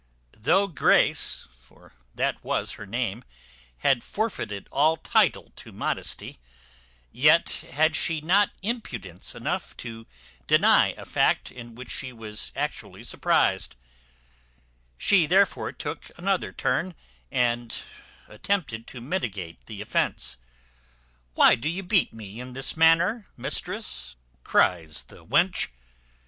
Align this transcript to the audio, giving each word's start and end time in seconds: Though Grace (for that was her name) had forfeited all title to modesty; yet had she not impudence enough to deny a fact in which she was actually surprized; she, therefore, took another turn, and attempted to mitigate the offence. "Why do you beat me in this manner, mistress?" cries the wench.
Though 0.35 0.65
Grace 0.67 1.47
(for 1.55 1.93
that 2.15 2.43
was 2.43 2.71
her 2.71 2.87
name) 2.87 3.23
had 3.85 4.03
forfeited 4.03 4.67
all 4.71 4.97
title 4.97 5.53
to 5.57 5.71
modesty; 5.71 6.39
yet 7.11 7.49
had 7.69 7.95
she 7.95 8.19
not 8.19 8.49
impudence 8.63 9.35
enough 9.35 9.77
to 9.77 10.07
deny 10.47 10.93
a 10.93 11.05
fact 11.05 11.51
in 11.51 11.75
which 11.75 11.91
she 11.91 12.11
was 12.11 12.51
actually 12.55 13.03
surprized; 13.03 13.75
she, 14.97 15.27
therefore, 15.27 15.71
took 15.71 16.09
another 16.17 16.51
turn, 16.51 16.95
and 17.31 17.75
attempted 18.27 18.87
to 18.87 19.01
mitigate 19.01 19.63
the 19.67 19.81
offence. 19.83 20.39
"Why 21.35 21.53
do 21.53 21.69
you 21.69 21.83
beat 21.83 22.11
me 22.11 22.39
in 22.39 22.53
this 22.53 22.75
manner, 22.75 23.27
mistress?" 23.37 24.15
cries 24.43 25.03
the 25.03 25.23
wench. 25.23 25.67